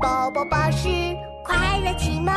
[0.00, 0.88] 宝宝巴士
[1.44, 2.32] 快乐启蒙。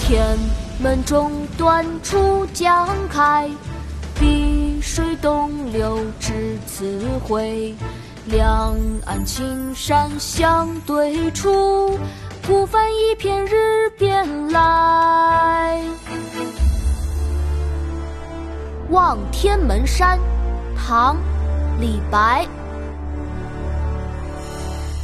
[0.00, 0.38] 天
[0.80, 3.50] 门中断楚江开，
[4.18, 7.74] 碧水东流至此回。
[8.26, 8.74] 两
[9.04, 11.98] 岸青山相对出，
[12.46, 13.87] 孤帆一片日
[19.08, 20.18] 望天门山》
[20.76, 21.16] 唐·
[21.80, 22.46] 李白。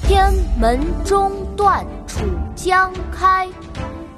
[0.03, 2.21] 天门中断楚
[2.55, 3.49] 江开，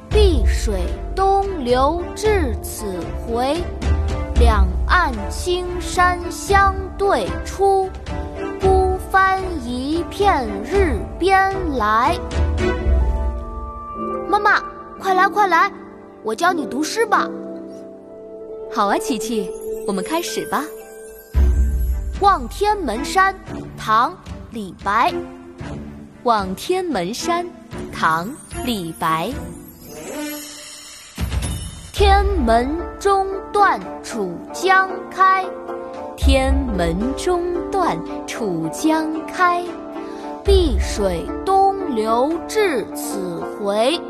[0.08, 0.80] 碧水
[1.14, 2.84] 东流至此
[3.28, 3.62] 回。
[4.40, 7.88] 两岸青山相对出。
[8.60, 12.18] 孤帆一片日边来。
[14.28, 14.60] 妈妈，
[14.98, 15.70] 快来快来，
[16.24, 17.30] 我教你读诗吧。
[18.74, 19.48] 好啊，琪琪，
[19.86, 20.64] 我们开始吧。
[22.20, 23.32] 《望天门山》
[23.78, 24.10] 唐·
[24.50, 25.12] 李白。
[26.24, 27.46] 《望天门山》
[27.92, 28.26] 唐·
[28.64, 29.30] 李白。
[31.92, 35.46] 天门中断楚江开。
[36.16, 39.62] 天门中断楚江开，
[40.44, 44.00] 碧水东流至此回。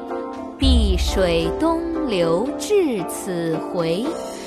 [0.57, 4.07] 碧水东流至此回，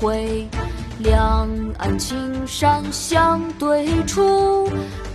[0.00, 0.46] 回。
[0.98, 1.46] 两
[1.76, 4.70] 岸青山相对出，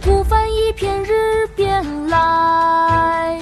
[0.06, 3.41] 孤帆一片日边来。